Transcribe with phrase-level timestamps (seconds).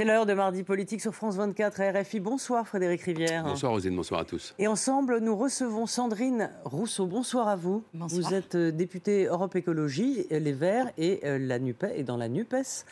[0.00, 2.20] C'est l'heure de mardi politique sur France 24 et RFI.
[2.20, 3.44] Bonsoir Frédéric Rivière.
[3.44, 4.54] Bonsoir Rosine, bonsoir à tous.
[4.58, 7.04] Et ensemble, nous recevons Sandrine Rousseau.
[7.04, 7.84] Bonsoir à vous.
[7.92, 8.22] Bonsoir.
[8.22, 12.16] Vous êtes euh, députée Europe Écologie, euh, Les Verts et euh, la NUPES et dans
[12.16, 12.86] la NUPES.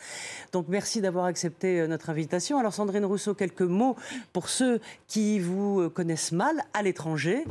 [0.51, 2.59] Donc merci d'avoir accepté notre invitation.
[2.59, 3.95] Alors Sandrine Rousseau, quelques mots
[4.31, 7.43] pour ceux qui vous connaissent mal à l'étranger.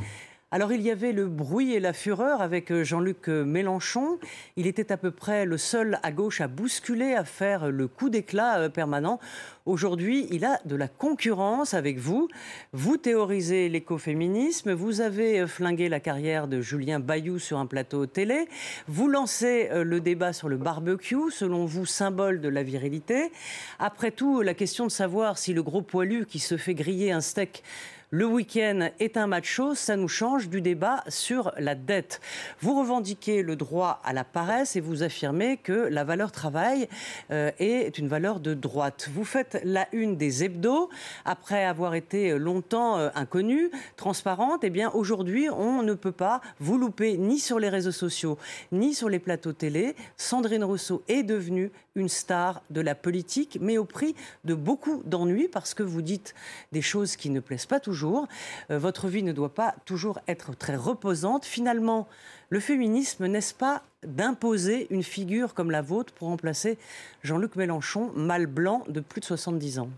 [0.51, 4.19] Alors il y avait le bruit et la fureur avec euh, Jean-Luc euh, Mélenchon.
[4.57, 8.09] Il était à peu près le seul à gauche à bousculer, à faire le coup
[8.09, 9.21] d'éclat euh, permanent.
[9.69, 12.29] Aujourd'hui, il a de la concurrence avec vous.
[12.73, 18.07] Vous théorisez l'écoféminisme, vous avez euh, flingué la carrière de Julien Bayou sur un plateau
[18.07, 18.49] télé,
[18.87, 23.31] vous lancez euh, le débat sur le barbecue, selon vous symbole de la virilité.
[23.79, 27.21] Après tout, la question de savoir si le gros poilu qui se fait griller un
[27.21, 27.63] steak
[28.11, 32.23] le week-end est un macho, ça nous change du débat sur la dette.
[32.61, 36.89] Vous revendiquez le droit à la paresse et vous affirmez que la valeur travail
[37.31, 39.11] euh, est une valeur de droite.
[39.13, 40.89] Vous faites la une des hebdos
[41.25, 44.61] après avoir été longtemps euh, inconnue, transparente.
[44.63, 48.39] Eh bien, aujourd'hui, on ne peut pas vous louper ni sur les réseaux sociaux,
[48.73, 49.95] ni sur les plateaux télé.
[50.17, 54.15] Sandrine Rousseau est devenue une star de la politique, mais au prix
[54.45, 56.35] de beaucoup d'ennuis parce que vous dites
[56.73, 58.29] des choses qui ne plaisent pas toujours.
[58.71, 61.45] Euh, votre vie ne doit pas toujours être très reposante.
[61.45, 62.09] Finalement,
[62.51, 66.79] le féminisme, n'est-ce pas d'imposer une figure comme la vôtre pour remplacer
[67.23, 69.91] Jean-Luc Mélenchon, mâle blanc de plus de 70 ans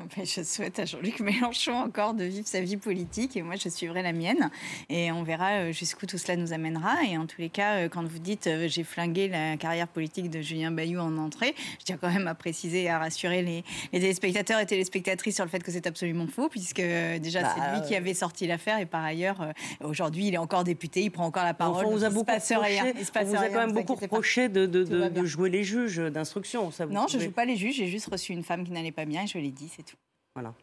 [0.16, 3.68] Ben, Je souhaite à Jean-Luc Mélenchon encore de vivre sa vie politique et moi je
[3.68, 4.50] suivrai la mienne.
[4.88, 6.96] Et on verra euh, jusqu'où tout cela nous amènera.
[7.08, 10.30] Et en tous les cas euh, quand vous dites euh, j'ai flingué la carrière politique
[10.30, 13.64] de Julien Bayou en entrée je tiens quand même à préciser et à rassurer les,
[13.92, 17.80] les téléspectateurs et téléspectatrices sur le fait que c'est absolument faux puisque déjà Bah, c'est
[17.80, 18.78] lui qui avait sorti l'affaire.
[18.78, 19.52] Et par ailleurs
[19.82, 22.32] aujourd'hui il est encore député il prend encore la parole Enfin, on vous a beaucoup
[22.32, 26.70] reproché, on vous a quand même beaucoup reproché de, jouer les juges d'instruction.
[26.90, 29.04] Non je pouvez- joue pas les juges j'ai juste reçu une femme qui n'allait pas
[29.04, 29.89] bien et je l'ai dit c'est tout
[30.34, 30.54] Voilà.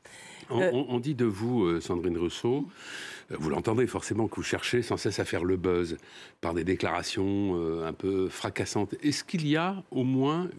[0.50, 2.66] On, Euh, on- on dit de vous, euh, Sandrine Rousseau,
[3.32, 5.98] euh, vous l'entendez forcément, que vous cherchez sans cesse à faire le buzz
[6.40, 8.96] par des déclarations un peu fracassantes.
[9.04, 10.50] Est-ce qu'il y a au moins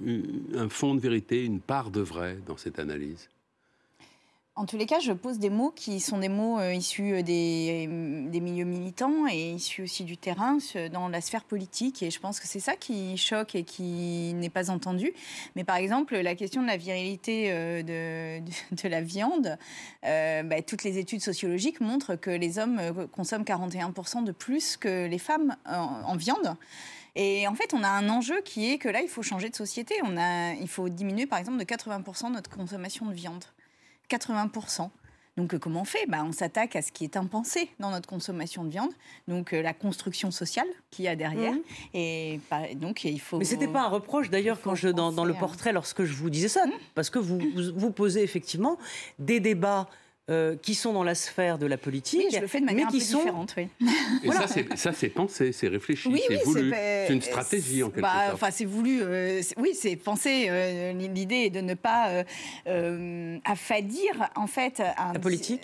[0.55, 3.31] un fond de vérité, une part de vrai dans cette analyse?
[4.59, 7.87] En tous les cas, je pose des mots qui sont des mots euh, issus des,
[7.89, 10.59] euh, des milieux militants et issus aussi du terrain,
[10.91, 12.03] dans la sphère politique.
[12.03, 15.13] Et je pense que c'est ça qui choque et qui n'est pas entendu.
[15.55, 19.57] Mais par exemple, la question de la virilité euh, de, la viande,
[20.05, 24.77] euh, bah, toutes les études sociologiques montrent que les hommes euh, consomment 41% de plus
[24.77, 26.57] que les femmes en, en viande.
[27.15, 29.57] Et en fait, on a un enjeu qui est que là, il faut changer de
[29.57, 29.95] société.
[30.03, 33.45] On a, il faut diminuer, par exemple, de 80% notre consommation de viande.
[34.11, 34.91] 80%.
[35.39, 36.05] Donc euh, comment on fait?
[36.09, 38.91] Bah, On s'attaque à ce qui est impensé dans notre consommation de viande,
[39.29, 41.53] donc euh, la construction sociale qu'il y a derrière.
[41.53, 41.63] Mhm.
[41.95, 43.39] Et bah, donc il faut...
[43.39, 46.29] Mais c'était pas un reproche d'ailleurs quand je dans, dans le portrait lorsque je vous
[46.29, 46.65] disais ça,
[46.97, 48.79] parce que vous, vous vous posez effectivement
[49.21, 49.89] des débats
[50.31, 52.87] euh, qui sont dans la sphère de la politique, Oui, je le fais de manière
[52.87, 53.69] mais un qui peu sont différente, oui.
[54.25, 56.71] Et ça, c'est- ça, c'est pensé, c'est réfléchi, Oui, c'est oui, voulu.
[57.07, 58.35] C'est une stratégie, en quelque bah, sorte.
[58.35, 59.01] Enfin, c'est voulu.
[59.03, 60.47] euh, oui, c'est pensé.
[60.51, 62.25] euh, L'idée est de ne pas euh,
[62.67, 65.61] euh, affadir, en fait, un, La politique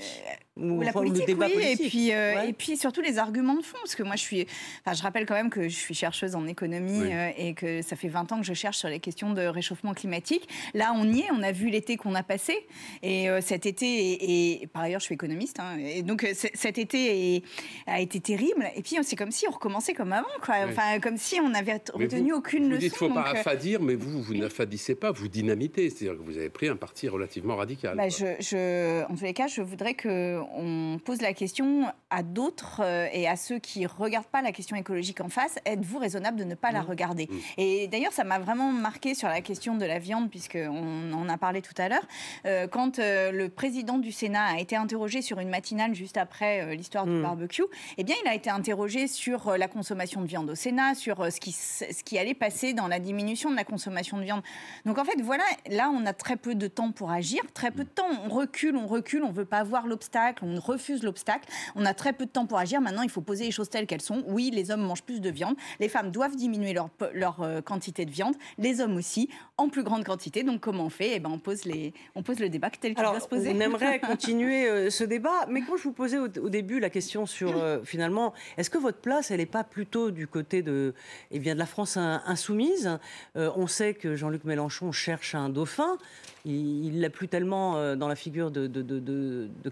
[0.57, 1.81] ou, la politique, le débat oui, politique.
[1.87, 2.49] et puis euh, Ouais.
[2.51, 4.47] et puis surtout les arguments de fond, parce que moi je suis,
[4.85, 7.13] enfin je rappelle quand même que je suis chercheuse en économie Oui.
[7.13, 9.95] euh, et que ça fait 20 ans que je cherche sur les questions de réchauffement
[9.95, 10.49] climatique.
[10.73, 12.67] Là on y est, on a vu l'été qu'on a passé
[13.03, 16.79] et euh, cet été et, et- par ailleurs je suis économiste, hein, et donc cet
[16.79, 17.43] été est-
[17.87, 18.71] a été terrible.
[18.77, 20.55] Et puis c'est comme si on recommençait comme avant, quoi.
[20.65, 20.71] Oui.
[20.71, 22.79] Enfin comme si on n'avait retenu vous- aucune Vous leçon.
[22.81, 25.91] dites faut pas donc, affadir, mais vous, vous n'affadissez pas, vous dynamitez.
[25.91, 27.97] C'est-à-dire que vous avez pris un parti relativement radical.
[27.97, 28.11] Bah, quoi.
[28.41, 29.95] je, je- en tous les cas, je voudrais
[30.45, 34.77] qu'on pose la question à d'autres euh, et à ceux qui regardent pas la question
[34.77, 35.59] écologique en face.
[35.65, 37.29] Êtes-vous raisonnable de ne pas la regarder?
[37.31, 37.39] Mmh.
[37.59, 41.39] Et d'ailleurs, ça m'a vraiment marqué sur la question de la viande, puisqu'on en a
[41.39, 42.07] parlé tout à l'heure.
[42.45, 46.61] Euh, quand euh, le président du Sénat a été interrogé sur une matinale juste après
[46.61, 47.23] euh, l'histoire du Mm.
[47.23, 47.63] barbecue,
[47.99, 51.21] eh bien, il a été interrogé sur euh, la consommation de viande au Sénat, sur
[51.21, 54.43] euh, ce qui, ce qui allait passer dans la diminution de la consommation de viande.
[54.85, 57.85] Donc en fait, voilà, là, on a très peu de temps pour agir, très peu
[57.85, 58.09] de temps.
[58.25, 61.49] On recule, on recule, on veut pas voir l'obstacle, l'obstacle, on refuse l'obstacle.
[61.77, 62.81] On a très peu de temps pour agir.
[62.81, 64.23] Maintenant, il faut poser les choses telles qu'elles sont.
[64.27, 65.57] Oui, les hommes mangent plus de viande.
[65.81, 68.35] Les femmes doivent diminuer leur, leur euh, quantité de viande.
[68.59, 70.43] Les hommes aussi, en plus grande quantité.
[70.43, 71.17] Donc, comment on fait?
[71.17, 73.53] Eh ben, on, pose les, on pose le débat tel qu'il doit se poser.
[73.55, 75.47] On aimerait continuer euh, ce débat.
[75.49, 78.99] Mais quand je vous posais au, début la question sur, euh, finalement, est-ce que votre
[78.99, 80.95] place, elle n'est pas plutôt du côté de,
[81.31, 82.99] eh bien, de la France insoumise?
[83.35, 85.97] On sait que Jean-Luc Mélenchon cherche un dauphin.
[86.45, 89.71] Il l'a plus tellement dans la figure de, de, de, de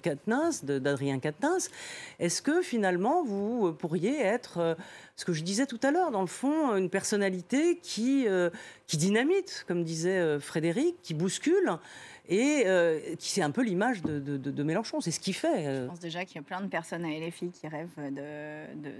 [0.63, 1.71] d'Adrien Quatennens.
[2.19, 4.75] Est-ce que finalement vous euh, pourriez être, euh,
[5.17, 8.27] ce que je disais tout à l'heure, dans le fond, une personnalité qui,
[8.87, 11.79] qui dynamite, comme disait Frédéric, qui bouscule
[12.29, 15.01] et euh, qui c'est un peu l'image de, Mélenchon.
[15.01, 15.67] C'est ce qu'il fait.
[15.67, 15.83] Euh.
[15.83, 18.91] Je pense déjà qu'il y a plein de personnes à LFI qui rêvent de,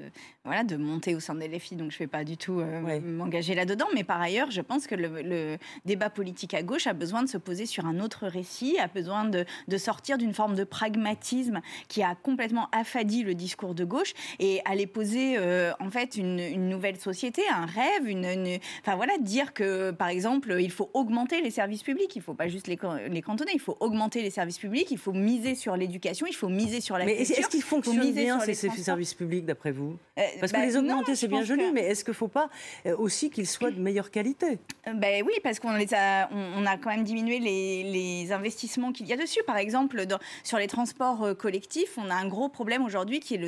[0.45, 3.01] voilà, de monter au sein de LFI, donc je ne vais pas du tout euh,
[3.01, 3.87] m'engager là-dedans.
[3.95, 7.39] Mais par ailleurs, je pense que le, débat politique à gauche a besoin de se
[7.39, 9.45] poser sur un autre récit, a besoin de,
[9.79, 14.87] sortir d'une forme de pragmatisme qui a complètement affadi le discours de gauche et aller
[14.87, 15.39] poser
[15.79, 20.71] en fait une, nouvelle société, un rêve, une, enfin voilà, dire que par exemple il
[20.71, 22.77] faut augmenter les services publics, il ne faut pas juste les
[23.13, 23.53] les cantonner.
[23.55, 26.99] Il faut augmenter les services publics, il faut miser sur l'éducation, il faut miser sur
[26.99, 30.65] la mais est-ce qu'ils fonctionnent bien ces, services publics d'après vous euh, Parce que bah,
[30.65, 32.49] les augmenter, c'est bien joli, mais est-ce qu'il ne faut pas
[32.87, 34.59] euh, aussi qu'ils soient de meilleure qualité?
[34.87, 39.17] Ben Oui, parce qu'on a, on, a quand même diminué les, investissements qu'il y a
[39.17, 39.43] dessus.
[39.47, 40.07] Par exemple,
[40.43, 43.39] sur les transports collectifs, on a un gros problème aujourd'hui qui,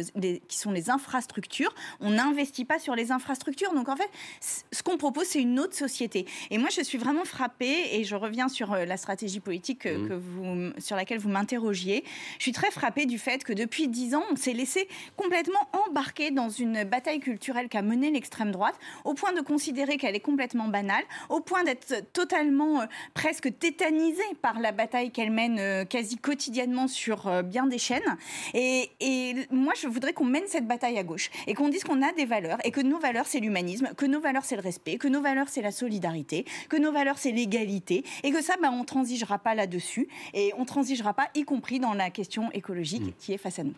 [0.49, 1.75] qui sont les infrastructures.
[2.01, 3.73] On n'investit pas sur les infrastructures.
[3.73, 6.27] Donc en fait, ce qu'on propose, c'est une autre société.
[6.51, 10.09] Et moi, je suis vraiment frappée, et je reviens sur la stratégie politique Mmh.
[10.09, 12.05] que, vous, sur laquelle vous m'interrogiez.
[12.39, 16.31] Je suis très frappée du fait que depuis dix ans, on s'est laissé complètement embarquer
[16.31, 20.69] dans une bataille culturelle qu'a menée l'extrême droite, au point de considérer qu'elle est complètement
[20.69, 26.17] banale, au point d'être totalement euh, presque tétanisée par la bataille qu'elle mène euh, quasi
[26.17, 28.17] quotidiennement sur euh, bien des chaînes.
[28.55, 32.03] Et, et moi, je voudrais qu'on mène cette bataille à gauche et qu'on dise qu'on
[32.03, 34.97] a des valeurs et que nos valeurs, c'est l'humanisme, que nos valeurs, c'est le respect,
[34.99, 38.71] que nos valeurs, c'est la solidarité, que nos valeurs, c'est l'égalité et que ça, ben,
[38.73, 43.13] on transigera pas là-dessus et on transigera pas, y compris dans la question écologique mm.
[43.19, 43.75] qui est face à nous.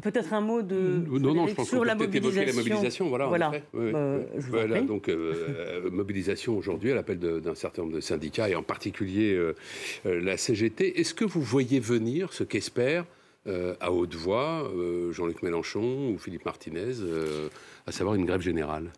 [0.00, 2.46] Peut-être un mot de non, non, je pense sur la mobilisation.
[2.46, 3.08] la mobilisation.
[3.08, 3.26] Voilà.
[3.26, 3.52] voilà.
[3.72, 9.34] voilà donc euh, mobilisation aujourd'hui à l'appel d'un certain nombre de syndicats et en particulier
[9.34, 9.54] euh,
[10.06, 10.98] euh, la CGT.
[10.98, 13.04] Est-ce que vous voyez venir ce qu'espère
[13.80, 14.70] à haute voix
[15.10, 16.92] Jean-Luc Mélenchon ou Philippe Martinez,
[17.88, 18.92] à savoir une grève générale?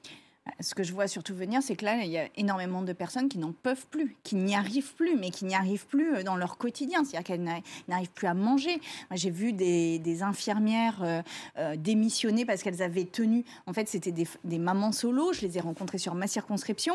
[0.60, 3.28] Ce que je vois surtout venir, c'est que là, il y a énormément de personnes
[3.28, 6.36] qui n'en peuvent plus, qui n'y arrivent plus, mais qui n'y arrivent plus euh, dans
[6.36, 7.04] leur quotidien.
[7.04, 8.80] C'est-à-dire qu'elles n'arrivent plus à manger.
[9.12, 11.22] J'ai vu des, infirmières euh,
[11.58, 13.44] euh, démissionner parce qu'elles avaient tenu.
[13.66, 15.32] En fait, c'était des, mamans solo.
[15.32, 16.94] Je les ai rencontrées sur ma circonscription.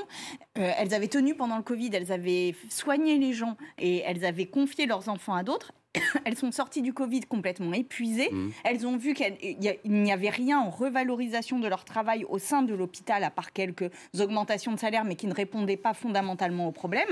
[0.56, 1.90] elles avaient tenu pendant le Covid.
[1.94, 5.74] Elles avaient soigné les gens et elles avaient confié leurs enfants à d'autres.
[6.26, 8.30] elles sont sorties du Covid complètement épuisées.
[8.32, 8.50] Mmh.
[8.64, 12.74] Elles ont vu qu'il n'y avait rien en revalorisation de leur travail au sein de
[12.74, 13.90] l'hôpital, à part quelques
[14.20, 17.10] augmentations de salaire, mais qui ne répondaient pas fondamentalement au problème.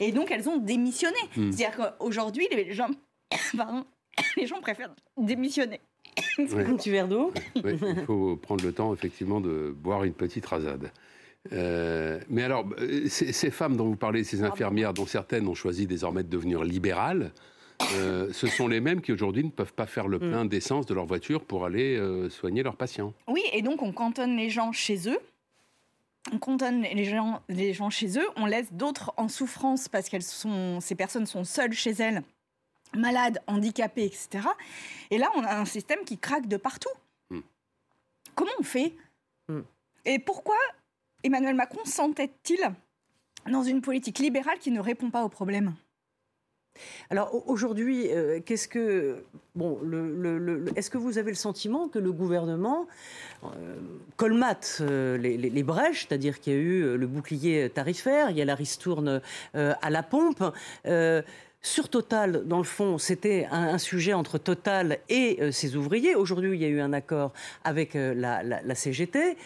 [0.00, 1.16] Et donc, elles ont démissionné.
[1.36, 1.52] Mmh.
[1.52, 2.90] C'est-à-dire qu'aujourd'hui, les gens,
[4.36, 5.80] les gens préfèrent démissionner.
[6.38, 10.90] Un petit verre d'eau Il faut prendre le temps, effectivement, de boire une petite rasade.
[11.52, 12.66] Euh, mais alors,
[13.08, 17.32] ces, femmes dont vous parlez, ces infirmières, dont certaines ont choisi désormais de devenir libérales,
[17.92, 20.30] euh, ce sont les mêmes qui aujourd'hui ne peuvent pas faire le mm.
[20.30, 23.14] plein d'essence de leur voiture pour aller euh, soigner leurs patients.
[23.28, 25.18] Oui, et donc on cantonne les gens chez eux.
[26.32, 30.18] On cantonne les gens, les gens chez eux, on laisse d'autres en souffrance parce que
[30.20, 32.22] ces personnes sont seules chez elles,
[32.94, 34.46] malades, handicapées, etc.
[35.10, 36.90] Et là, on a un système qui craque de partout.
[37.30, 37.40] Mm.
[38.34, 38.94] Comment on fait
[39.48, 39.60] mm.
[40.04, 40.56] Et pourquoi
[41.22, 42.70] Emmanuel Macron s'entête-t-il
[43.50, 45.74] dans une politique libérale qui ne répond pas aux problèmes
[47.10, 49.24] alors aujourd'hui, euh, qu'est-ce que
[50.76, 52.86] est-ce que vous avez le sentiment que le gouvernement
[53.42, 53.76] euh,
[54.16, 58.44] colmate euh, les, brèches, c'est-à-dire qu'il y a eu le bouclier tarifaire, il y a
[58.44, 59.20] la ristourne
[59.54, 60.44] à la pompe.
[61.60, 66.14] Sur Total, dans le fond, c'était un, sujet entre Total et ses ouvriers.
[66.14, 67.32] Aujourd'hui, il y a eu un accord
[67.64, 69.36] avec la, CGT.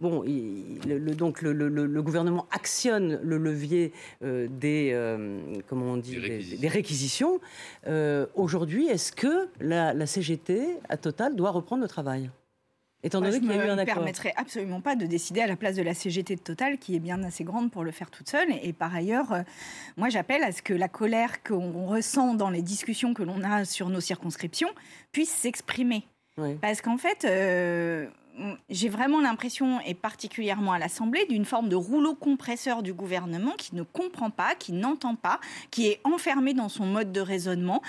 [0.00, 3.92] Bon, le, donc le, gouvernement actionne le levier
[4.22, 6.16] euh, des, euh, comment on dit,
[6.58, 7.38] des réquisitions.
[7.86, 12.30] Euh, aujourd'hui, est-ce que la, CGT, à Total, doit reprendre le travail?
[13.02, 13.76] Étant donné qu'il y a eu un accord.
[13.76, 16.40] Je ne me permettrai absolument pas de décider à la place de la CGT de
[16.40, 18.48] Total, qui est bien assez grande pour le faire toute seule.
[18.62, 19.42] Et, par ailleurs,
[19.98, 23.66] moi, j'appelle à ce que la colère qu'on ressent dans les discussions que l'on a
[23.66, 24.70] sur nos circonscriptions
[25.12, 26.06] puisse s'exprimer.
[26.62, 27.26] Parce qu'en fait,
[28.68, 33.74] j'ai vraiment l'impression, et particulièrement à l'Assemblée, d'une forme de rouleau compresseur du gouvernement qui
[33.74, 37.82] ne comprend pas, qui n'entend pas, qui est enfermé dans son mode de raisonnement.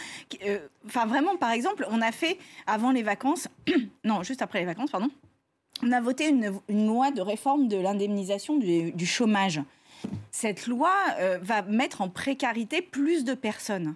[0.46, 3.48] Euh, enfin, vraiment, par exemple, on a fait avant les vacances,
[4.04, 5.10] non, juste après les vacances, pardon,
[5.84, 9.62] on a voté une, loi de réforme de l'indemnisation du, chômage.
[10.32, 13.96] Cette loi euh, va mettre en précarité plus de personnes.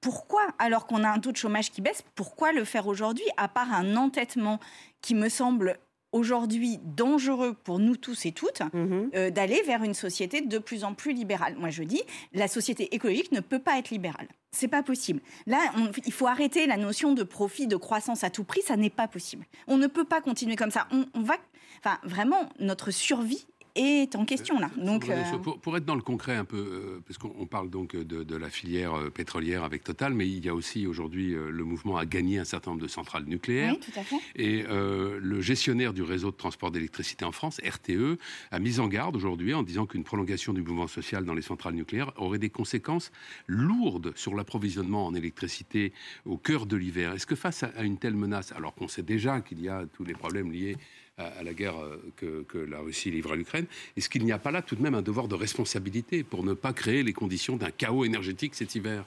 [0.00, 3.48] Pourquoi, alors qu'on a un taux de chômage qui baisse, pourquoi le faire aujourd'hui, à
[3.48, 4.60] part un entêtement
[5.02, 5.78] qui me semble
[6.12, 9.10] aujourd'hui dangereux pour nous tous et toutes mhm.
[9.14, 11.56] euh, d'aller vers une société de plus en plus libérale?
[11.58, 12.02] Moi, je dis,
[12.32, 14.28] la société écologique ne peut pas être libérale.
[14.52, 15.20] C'est pas possible.
[15.46, 15.58] Là,
[16.06, 18.62] il faut arrêter la notion de profit, de croissance à tout prix.
[18.62, 19.44] Ça n'est pas possible.
[19.66, 20.86] On ne peut pas continuer comme ça.
[20.90, 21.34] On, on va,
[21.80, 23.46] enfin, vraiment, notre survie
[23.78, 24.70] est en question là.
[24.76, 28.36] Donc, euh, pour, être dans le concret un peu, euh, parce qu'on parle donc de,
[28.36, 32.06] la filière euh, pétrolière avec Total, mais il y a aussi aujourd'hui le mouvement à
[32.06, 33.74] gagner un certain nombre de centrales nucléaires.
[33.74, 34.16] Oui, tout à fait.
[34.36, 38.18] Et le gestionnaire du réseau de transport d'électricité en France, RTE,
[38.50, 41.74] a mis en garde aujourd'hui en disant qu'une prolongation du mouvement social dans les centrales
[41.74, 43.12] nucléaires aurait des conséquences
[43.46, 45.92] lourdes sur l'approvisionnement en électricité
[46.26, 47.14] au cœur de l'hiver.
[47.14, 50.04] Est-ce que face à une telle menace, alors qu'on sait déjà qu'il y a tous
[50.04, 50.76] les problèmes liés
[51.18, 54.50] à, la guerre euh, que, la Russie livre à l'Ukraine, est-ce qu'il n'y a pas
[54.50, 57.70] là tout de même un devoir de responsabilité pour ne pas créer les conditions d'un
[57.70, 59.04] chaos énergétique cet hiver?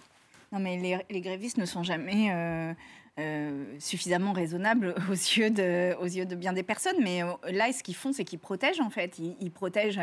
[0.52, 2.74] Non, mais les, grévistes ne sont jamais euh,
[3.20, 7.02] euh, suffisamment raisonnables aux yeux, de, aux yeux de bien des personnes.
[7.02, 9.18] Mais là, ce qu'ils font, c'est qu'ils protègent, en fait.
[9.20, 10.02] Ils, protègent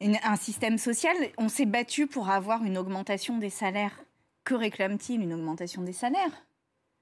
[0.00, 1.16] un système social.
[1.38, 4.00] On s'est battu pour avoir une augmentation des salaires.
[4.44, 6.44] Que réclame-t-il Une augmentation des salaires?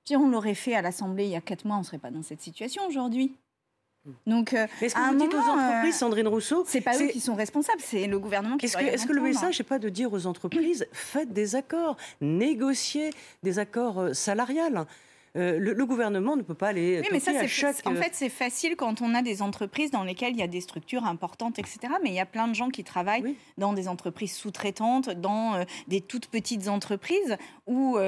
[0.07, 2.11] Si on l'aurait fait à l'Assemblée il y a quatre mois, on ne serait pas
[2.11, 3.37] dans cette situation aujourd'hui.
[4.27, 7.21] Donc, euh, est-ce que vous dites aux entreprises, euh, Sandrine Rousseau C'est pas eux qui
[7.21, 8.67] sont responsables, c'est le gouvernement qui.
[8.67, 11.97] Est-ce que, est que, le message n'est pas de dire aux entreprises faites des accords,
[12.21, 13.11] négociez
[13.43, 14.87] des accords euh, salariales
[15.39, 17.03] le, gouvernement ne peut pas aller.
[17.03, 17.33] Oui, mais ça,
[17.85, 20.63] En fait, c'est facile quand on a des entreprises dans lesquelles il y a des
[20.63, 21.79] structures importantes, etc.
[22.03, 26.01] Mais il y a plein de gens qui travaillent dans des entreprises sous-traitantes, dans des
[26.01, 27.37] toutes petites entreprises
[27.67, 27.99] où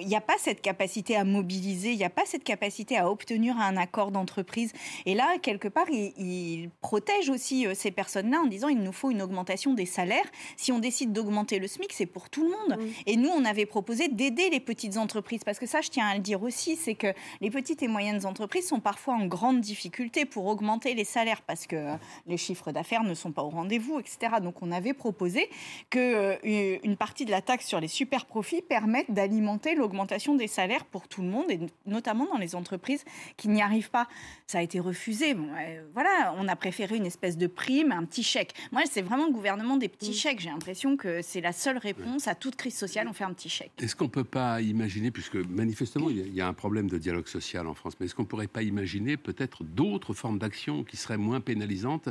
[0.00, 3.10] il n'y a pas cette capacité à mobiliser, il n'y a pas cette capacité à
[3.10, 4.72] obtenir un accord d'entreprise.
[5.06, 9.10] Et là, quelque part, il, protège aussi euh, ces personnes-là en disant il nous faut
[9.10, 10.24] une augmentation des salaires.
[10.56, 12.78] Si on décide d'augmenter le SMIC, c'est pour tout le monde.
[13.06, 15.44] Et nous, on avait proposé d'aider les petites entreprises.
[15.44, 17.08] Parce que ça, je tiens à le dire aussi, c'est que
[17.40, 21.66] les petites et moyennes entreprises sont parfois en grande difficulté pour augmenter les salaires parce
[21.66, 21.94] que euh,
[22.26, 24.36] les chiffres d'affaires ne sont pas au rendez-vous, etc.
[24.42, 25.48] Donc, on avait proposé
[25.90, 30.46] qu'une euh, partie de la taxe sur les super profits permette d'alimenter le augmentation des
[30.46, 33.04] salaires pour tout le monde, et notamment dans les entreprises
[33.36, 34.08] qui n'y arrivent pas.
[34.46, 35.34] Ça a été refusé.
[35.34, 35.48] Bon,
[35.92, 38.54] voilà, on a préféré une espèce de prime, un petit chèque.
[38.72, 40.14] Moi, c'est vraiment le gouvernement des petits mm.
[40.14, 40.40] chèques.
[40.40, 43.06] J'ai l'impression que c'est la seule réponse à toute crise sociale.
[43.08, 43.72] On fait un petit chèque.
[43.78, 47.28] Est-ce qu'on ne peut pas imaginer, puisque manifestement, il y a un problème de dialogue
[47.28, 50.96] social en France, mais est-ce qu'on ne pourrait pas imaginer peut-être d'autres formes d'action qui
[50.96, 52.08] seraient moins pénalisantes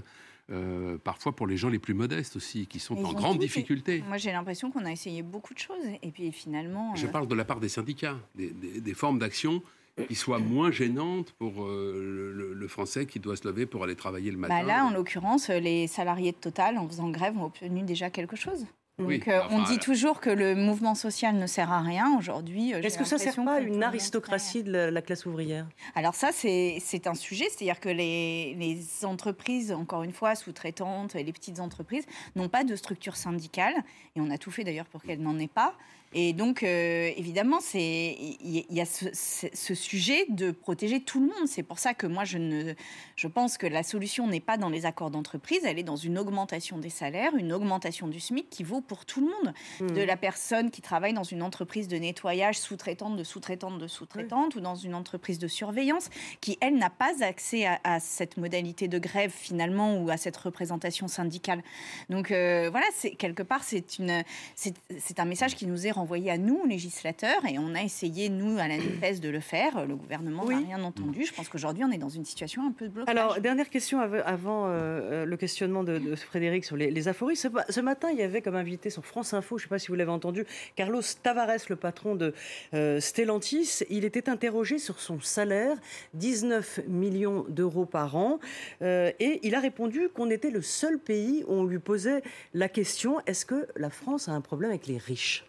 [0.51, 4.03] euh, parfois pour les gens les plus modestes aussi, qui sont en grande difficulté.
[4.07, 6.95] Moi, j'ai l'impression qu'on a essayé beaucoup de choses, et puis finalement...
[6.95, 9.63] Je euh, parle de la part des syndicats, des, formes d'action
[10.07, 14.31] qui soient moins gênantes pour euh, le, Français qui doit se lever pour aller travailler
[14.31, 14.63] le bah matin.
[14.65, 18.65] là, en l'occurrence, les salariés de Total, en faisant grève, ont obtenu déjà quelque chose.
[18.99, 22.15] Donc, euh, on dit toujours que le mouvement social ne sert à rien.
[22.17, 25.67] Aujourd'hui, euh, est-ce que ça ne sert pas à une aristocratie de la, classe ouvrière?
[25.95, 31.33] Alors ça, c'est un sujet, c'est-à-dire que les, les, entreprises, encore une fois, sous-traitantes, les
[31.33, 33.73] petites entreprises, n'ont pas de structure syndicale,
[34.15, 35.73] et on a tout fait d'ailleurs pour qu'elles n'en aient pas.
[36.13, 41.47] Et donc, euh, évidemment, il y, a ce, sujet de protéger tout le monde.
[41.47, 42.73] C'est pour ça que moi, je, ne,
[43.15, 46.19] je pense que la solution n'est pas dans les accords d'entreprise, elle est dans une
[46.19, 49.53] augmentation des salaires, une augmentation du SMIC qui vaut pour tout le monde.
[49.79, 49.95] Mmh.
[49.95, 54.55] De la personne qui travaille dans une entreprise de nettoyage sous-traitante, de sous-traitante, de sous-traitante,
[54.55, 56.09] ou dans une entreprise de surveillance,
[56.41, 61.07] qui, elle, n'a pas accès à, cette modalité de grève, finalement, ou à cette représentation
[61.07, 61.63] syndicale.
[62.09, 62.85] Donc, euh, voilà,
[63.17, 67.73] quelque part, c'est un message qui nous est rendu envoyé à nous, législateurs, et on
[67.73, 69.85] a essayé, nous, à la NUPES, de le faire.
[69.85, 71.25] Le gouvernement n'a rien entendu.
[71.25, 73.15] Je pense qu'aujourd'hui, on est dans une situation un peu de blocage.
[73.15, 77.37] Alors, dernière question avant euh, euh, le questionnement de, Frédéric sur les, aphories.
[77.37, 79.87] Ce, matin, il y avait comme invité sur France Info, je ne sais pas si
[79.87, 80.45] vous l'avez entendu,
[80.75, 82.33] Carlos Tavares, le patron de
[82.73, 83.83] euh, Stellantis.
[83.89, 85.77] Il était interrogé sur son salaire,
[86.15, 88.39] 19 millions d'euros par an,
[88.81, 92.21] et il a répondu qu'on était le seul pays où on lui posait
[92.53, 95.45] la question est-ce que la France a un problème avec les riches?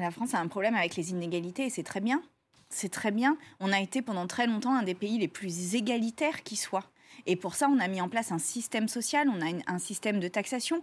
[0.00, 2.22] La France a un problème avec les inégalités et c'est très bien.
[2.68, 3.36] C'est très bien.
[3.60, 6.90] On a été pendant très longtemps un des pays les plus égalitaires qui soit.
[7.26, 10.20] Et pour ça, on a mis en place un système social, on a un système
[10.20, 10.80] de taxation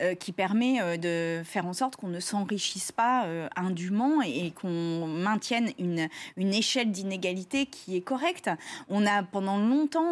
[0.00, 4.52] euh, qui permet euh, de faire en sorte qu'on ne s'enrichisse pas euh, indûment et,
[4.52, 8.50] qu'on maintienne une, une échelle d'inégalité qui est correcte.
[8.88, 10.04] On a pendant longtemps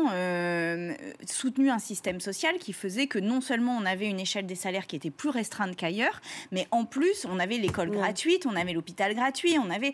[1.26, 4.86] soutenu un système social qui faisait que non seulement on avait une échelle des salaires
[4.86, 9.14] qui était plus restreinte qu'ailleurs, mais en plus, on avait l'école gratuite, on avait l'hôpital
[9.14, 9.92] gratuit, on avait...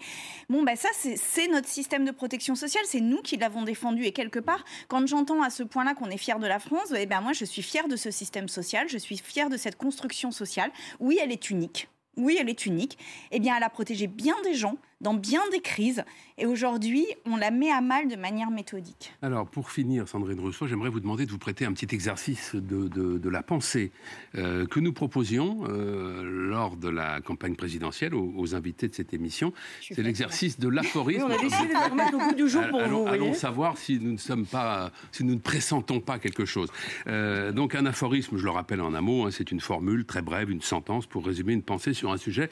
[0.48, 4.04] Bon, ben ça, c'est notre système de protection sociale, c'est nous qui l'avons défendu.
[4.04, 7.06] Et quelque part, quand j'entends à ce point-là qu'on est fier de la France, eh
[7.06, 10.30] ben moi, je suis fier de ce système social, je suis fier de cette construction
[10.30, 10.70] sociale.
[11.00, 11.88] Oui, elle est unique.
[12.16, 12.98] Oui, elle est unique.
[13.30, 16.04] Eh bien, elle a protégé bien des gens dans bien des crises.
[16.38, 19.12] Et aujourd'hui, on la met à mal de manière méthodique.
[19.22, 22.88] Alors, pour finir, Sandrine Rousseau, j'aimerais vous demander de vous prêter un petit exercice de,
[22.88, 23.92] de, la pensée
[24.36, 29.52] euh, que nous proposions euh, lors de la campagne présidentielle aux, invités de cette émission.
[29.80, 31.26] C'est l'exercice de l'aphorisme.
[31.28, 33.08] on a décidé de remettre au bout du jour pour allons, vous.
[33.08, 36.70] Allons savoir si nous ne sommes pas, si nous ne pressentons pas quelque chose.
[37.08, 40.22] Euh, donc, un aphorisme, je le rappelle en un mot, hein, c'est une formule très
[40.22, 42.48] brève, une sentence pour résumer une pensée sur un sujet.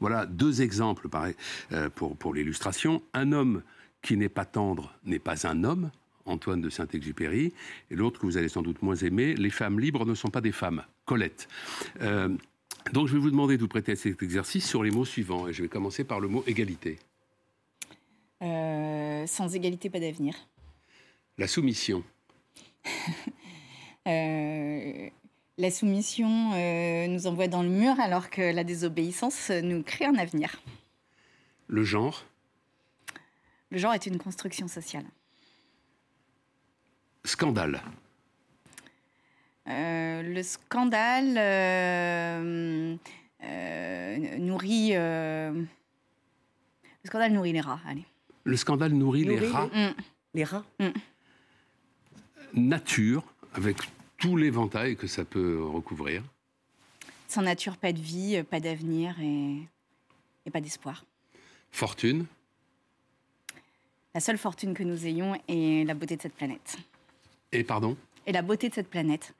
[0.00, 1.34] Voilà deux exemples, pareil
[1.90, 3.02] pour, l'illustration.
[3.12, 3.62] Un homme
[4.02, 5.90] qui n'est pas tendre n'est pas un homme,
[6.26, 7.52] Antoine de Saint-Exupéry,
[7.90, 10.40] et l'autre que vous allez sans doute moins aimer, les femmes libres ne sont pas
[10.40, 11.48] des femmes, Colette.
[12.00, 12.28] Euh,
[12.92, 15.48] donc je vais vous demander de vous prêter à cet exercice sur les mots suivants,
[15.48, 16.98] et je vais commencer par le mot égalité.
[18.42, 20.34] Euh, sans égalité, pas d'avenir.
[21.38, 22.04] La soumission.
[24.08, 25.10] Euh,
[25.58, 30.58] la soumission nous envoie dans le mur alors que la désobéissance nous crée un avenir.
[31.72, 32.24] Le genre
[33.70, 35.04] Le genre est une construction sociale.
[37.24, 37.80] Scandale
[39.68, 42.96] euh, Le scandale euh,
[43.44, 44.94] euh, nourrit.
[44.94, 45.66] le
[47.04, 48.04] scandale nourrit les rats, allez.
[48.42, 49.94] Le scandale nourrit, les rats mm.
[50.34, 50.64] Les rats?
[50.80, 50.88] Mm.
[52.54, 53.22] Nature,
[53.54, 53.76] avec
[54.18, 56.24] tout l'éventail que ça peut recouvrir.
[57.28, 61.04] Sans nature, pas de vie, pas d'avenir et pas d'espoir.
[61.70, 62.26] Fortune
[64.14, 66.76] La seule fortune que nous ayons est la beauté de cette planète.
[67.52, 67.96] Et pardon?
[68.26, 69.34] Et la beauté de cette planète.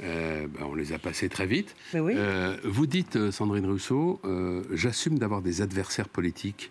[0.00, 1.76] Euh, ben, on les a passés très vite.
[1.94, 2.14] Oui.
[2.16, 4.20] Euh, vous dites, euh, Sandrine Rousseau,
[4.72, 6.70] j'assume d'avoir des adversaires politiques,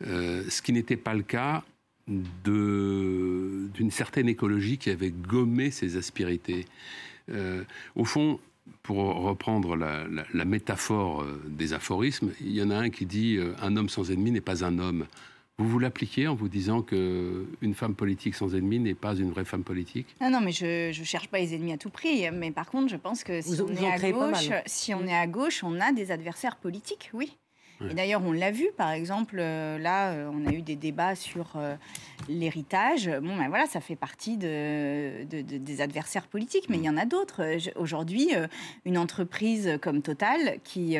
[0.00, 1.62] ce qui n'était pas le cas
[2.06, 6.66] d'une certaine écologie qui avait gommé ses aspérités.
[7.94, 8.40] au fond,
[8.82, 13.54] pour reprendre la, métaphore euh, des aphorismes, il y en a un qui dit euh,
[13.60, 15.06] un homme sans ennemi n'est pas un homme.
[15.56, 19.30] Vous vous l'appliquez en vous disant que une femme politique sans ennemi n'est pas une
[19.30, 20.16] vraie femme politique?
[20.20, 22.28] Non, non, mais je ne cherche pas les ennemis à tout prix.
[22.32, 25.28] Mais par contre, je pense que si, on, est à gauche, si on est à
[25.28, 27.36] gauche, on a des adversaires politiques, oui.
[27.90, 31.14] Et d'ailleurs, on l'a vu, par exemple, euh, là, euh, on a eu des débats
[31.14, 31.74] sur euh,
[32.28, 33.10] l'héritage.
[33.22, 37.04] Bon, ben voilà, ça fait partie de, des adversaires politiques, mais il y en a
[37.04, 37.42] d'autres.
[37.76, 38.30] Aujourd'hui,
[38.84, 40.96] une entreprise comme Total, qui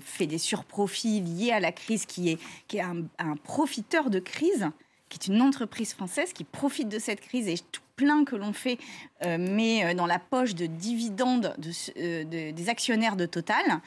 [0.00, 4.70] fait des surprofits liés à la crise, qui est, un, profiteur de crise,
[5.08, 8.52] qui est une entreprise française qui profite de cette crise et tout plein que l'on
[8.52, 8.78] fait,
[9.24, 13.80] mais dans la poche de dividendes des actionnaires de Total.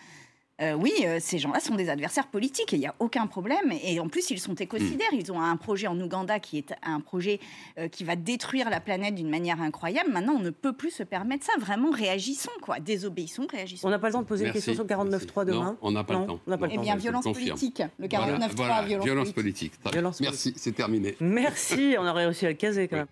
[0.62, 3.72] Euh, oui, euh, ces gens-là sont des adversaires politiques et il n'y a aucun problème.
[3.84, 5.08] Et en plus, ils sont écocidaires.
[5.14, 7.40] Ils ont un projet en Ouganda qui est un projet
[7.78, 10.12] euh, qui va détruire la planète d'une manière incroyable.
[10.12, 11.54] Maintenant, on ne peut plus se permettre ça.
[11.60, 12.80] Vraiment, réagissons, quoi.
[12.80, 13.88] Désobéissons, réagissons.
[13.88, 16.04] On n'a pas le temps de poser une question sur 49.3 demain Non, on n'a
[16.04, 16.40] pas, le temps.
[16.70, 17.82] eh bien, violence politique.
[17.98, 19.74] Le 49.3, violence, politique.
[20.22, 21.16] Merci, c'est terminé.
[21.20, 23.08] Merci, on aurait réussi à le caser quand même.